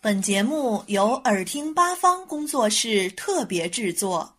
[0.00, 4.36] 本节目由耳听八方工作室特别制作。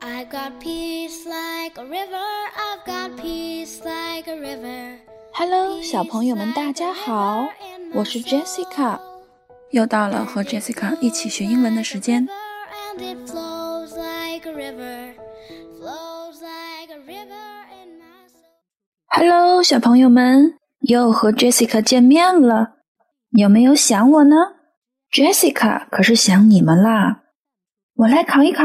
[0.00, 2.20] I've got peace like a river.
[2.54, 4.98] I've got peace like a river.
[5.32, 7.48] Hello，小朋友们，大家好，
[7.94, 9.00] 我是 Jessica，
[9.70, 12.28] 又到了和 Jessica 一起学英文的时间。
[12.98, 15.14] It flows like a river.
[15.78, 18.44] Flows like a river in my soul.
[19.06, 22.74] Hello，小朋友们，又和 Jessica 见面了，
[23.30, 24.36] 有没有想我呢
[25.12, 27.22] ？Jessica 可是想你们啦。
[27.94, 28.64] 我来考一考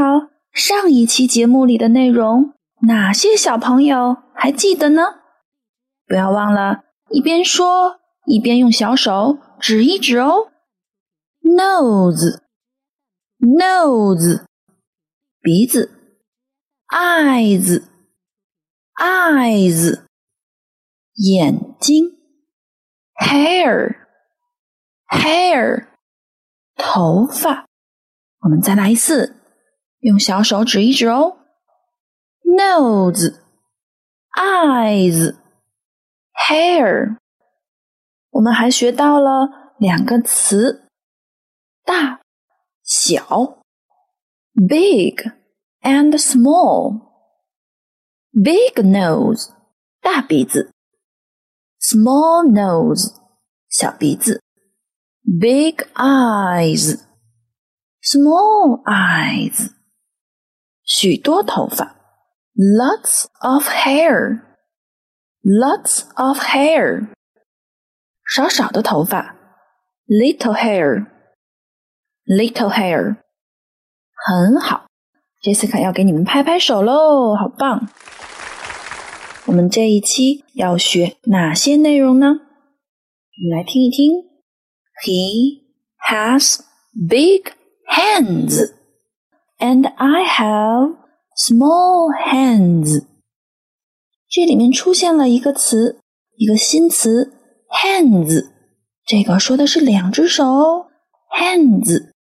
[0.51, 2.53] 上一期节目里的内容，
[2.87, 5.03] 哪些小朋友还记得呢？
[6.07, 10.51] 不要忘了，一边说一边用小手指一指哦。
[11.43, 12.39] Nose，nose，
[15.41, 15.91] 鼻子
[16.89, 17.81] ；eyes，eyes，
[21.13, 22.17] 眼睛
[23.21, 24.04] ；hair
[25.09, 25.87] Hair，
[26.75, 27.65] 头发。
[28.41, 29.35] 我们再来一次，
[29.99, 31.39] 用小手指一指哦。
[32.43, 33.35] Nose，eyes。
[36.47, 37.17] hair。
[38.31, 40.89] 我们还学到了两个词：
[41.83, 42.21] 大、
[42.83, 43.61] 小
[44.53, 45.15] ，big
[45.81, 47.05] and small。
[48.33, 49.53] big nose，
[50.01, 50.73] 大鼻子
[51.79, 53.15] ；small nose，
[53.69, 54.43] 小鼻子
[55.25, 57.01] ；big eyes，small
[58.85, 59.71] eyes，
[60.83, 61.97] 许多头发
[62.55, 64.45] ；lots of hair。
[65.45, 67.07] lots of hair，
[68.35, 69.35] 少少的头发
[70.07, 73.17] ，little hair，little hair，
[74.25, 74.87] 很好
[75.43, 77.87] ，Jessica 要给你们拍拍手喽，好棒！
[79.45, 82.29] 我们这一期要学哪些内容呢？
[82.29, 82.33] 我
[83.47, 84.34] 们来听一听。
[85.03, 85.61] He
[86.09, 86.59] has
[86.93, 87.51] big
[87.87, 88.71] hands,
[89.59, 90.95] and I have
[91.35, 93.05] small hands.
[94.29, 95.99] 这里面出现了一个词，
[96.37, 97.33] 一个新词
[97.69, 98.45] hands，
[99.05, 100.87] 这个说的是两只手
[101.37, 102.11] ，hands。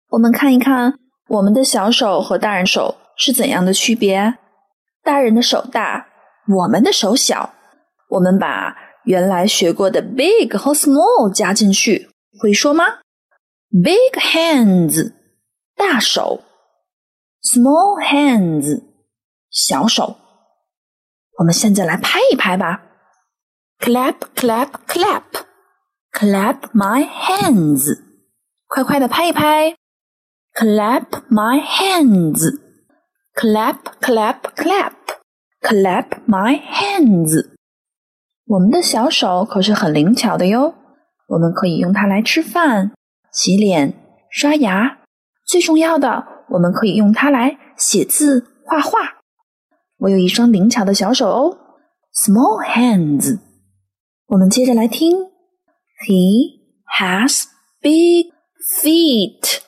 [0.07, 0.97] 我们看一看
[1.31, 4.37] 我们的小手和大人手是怎样的区别。
[5.01, 6.07] 大人的手大，
[6.47, 7.53] 我们的手小。
[8.09, 8.75] 我们把
[9.05, 12.09] 原来学过的 big 和 small 加进去，
[12.41, 12.83] 会说吗
[13.71, 15.13] ？Big hands，
[15.77, 16.41] 大手
[17.41, 18.83] ；small hands，
[19.49, 20.17] 小手。
[21.37, 22.83] 我们现在来拍一拍吧
[23.79, 27.97] ，clap clap clap，clap my hands，
[28.67, 29.77] 快快的拍一拍
[30.61, 37.49] ，clap my hands，clap clap clap，clap my hands。
[38.45, 40.75] 我们的小手可是很灵巧的哟，
[41.29, 42.91] 我们可以用它来吃饭。
[43.31, 43.95] 洗脸、
[44.29, 44.99] 刷牙，
[45.47, 48.99] 最重要的，我们可以用它来写字、画画。
[49.97, 51.57] 我有一双灵巧的小手哦
[52.13, 53.39] ，small hands。
[54.28, 55.17] 我们接着来听
[56.07, 56.59] ，He
[56.99, 57.45] has
[57.81, 58.31] big
[58.79, 59.61] feet,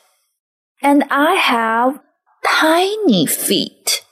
[0.82, 2.00] and I have
[2.42, 4.02] tiny feet。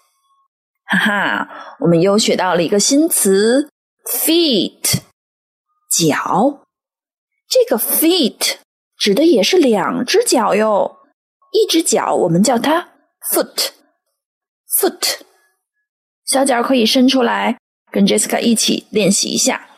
[0.86, 3.68] 哈哈，我们又学到了一个新词，
[4.04, 5.00] feet，
[5.90, 6.64] 脚。
[7.48, 8.56] 这个 feet。
[8.98, 11.00] 指的也是两只脚哟，
[11.52, 12.88] 一只脚我们叫它
[13.30, 15.20] foot，foot，
[16.24, 17.58] 小脚可以伸出来，
[17.92, 19.68] 跟 Jessica 一起练习一下，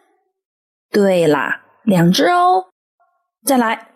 [0.90, 2.66] 对啦，两只哦，
[3.44, 3.94] 再来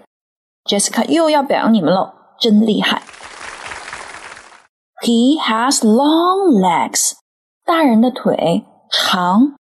[0.64, 3.02] Jessica 又要表扬你们了，真厉害！
[5.02, 7.14] He has long legs，
[7.64, 9.56] 大人的腿长，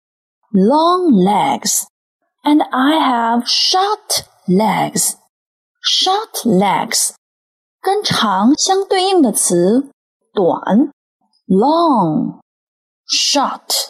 [0.53, 5.16] long legs，and I have short legs。
[5.84, 7.12] short legs
[7.82, 9.90] 跟长相对应的词
[10.34, 10.92] 短。
[11.46, 12.40] long
[13.06, 13.90] short，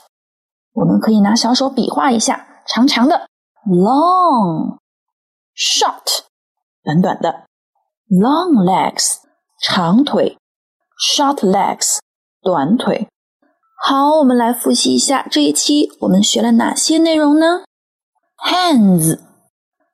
[0.73, 3.27] 我们可以拿小手比划一下，长长的
[3.67, 4.79] long
[5.55, 6.23] short，
[6.83, 7.45] 短短的
[8.09, 9.17] long legs，
[9.61, 10.35] 长腿
[11.15, 11.99] short legs，
[12.41, 13.07] 短腿。
[13.85, 17.63] 好，我们来复习一下这一期我们学了哪些内容呢
[18.49, 19.19] ？hands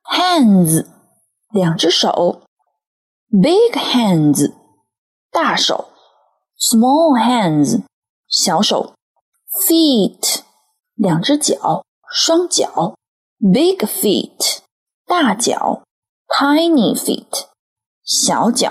[0.09, 0.87] hands，
[1.51, 2.43] 两只手；
[3.31, 4.53] big hands，
[5.31, 5.91] 大手。
[6.57, 7.85] small hands
[8.27, 8.95] 小手，
[9.67, 10.41] feet
[10.95, 12.95] 两只脚，双脚，
[13.39, 14.61] big feet
[15.07, 15.83] 大脚，
[16.29, 17.49] tiny feet
[18.03, 18.71] 小脚，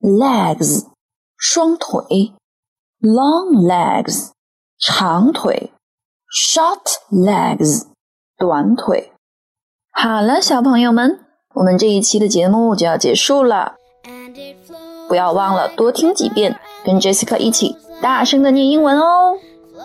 [0.00, 0.86] legs
[1.36, 2.34] 双腿，
[3.00, 4.30] long legs
[4.78, 5.72] 长腿，
[6.30, 7.88] short legs
[8.36, 9.12] 短腿。
[10.01, 11.19] 好了，小朋友们，
[11.55, 13.73] 我们这一期的节目就要结束了，
[15.09, 16.57] 不要忘了多听几遍。
[16.85, 19.35] 跟 Jessica 一起大声的念英文哦，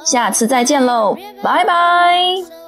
[0.04, 2.63] 下次再见喽，拜拜。